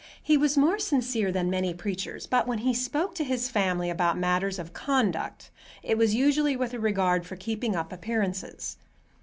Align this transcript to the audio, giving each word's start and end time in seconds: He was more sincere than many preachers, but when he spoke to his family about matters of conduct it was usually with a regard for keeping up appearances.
He 0.23 0.35
was 0.35 0.57
more 0.57 0.79
sincere 0.79 1.31
than 1.31 1.47
many 1.51 1.75
preachers, 1.75 2.25
but 2.25 2.47
when 2.47 2.57
he 2.65 2.73
spoke 2.73 3.13
to 3.13 3.23
his 3.23 3.49
family 3.49 3.87
about 3.87 4.17
matters 4.17 4.57
of 4.57 4.73
conduct 4.73 5.51
it 5.83 5.95
was 5.95 6.15
usually 6.15 6.55
with 6.57 6.73
a 6.73 6.79
regard 6.79 7.23
for 7.23 7.35
keeping 7.35 7.75
up 7.75 7.93
appearances. 7.93 8.77